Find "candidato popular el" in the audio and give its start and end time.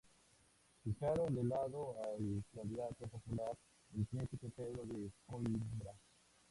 2.55-4.03